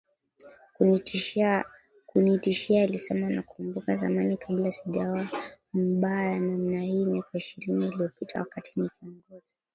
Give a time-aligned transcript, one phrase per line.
[2.05, 5.27] kunitishia alisemaNakumbuka zamani kabla sijawa
[5.73, 9.53] mbaya namna hii miaka ishirini iliyopita wakati nikiongoza